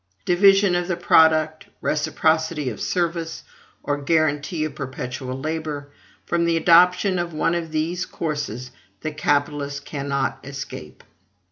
Division 0.25 0.73
of 0.73 0.87
the 0.87 0.95
product, 0.95 1.67
reciprocity 1.79 2.71
of 2.71 2.81
service, 2.81 3.43
or 3.83 4.01
guarantee 4.01 4.65
of 4.65 4.73
perpetual 4.73 5.39
labor, 5.39 5.89
from 6.25 6.45
the 6.45 6.57
adoption 6.57 7.19
of 7.19 7.33
one 7.35 7.53
of 7.53 7.69
these 7.71 8.07
courses 8.07 8.71
the 9.01 9.11
capitalist 9.11 9.85
cannot 9.85 10.39
escape. 10.43 11.03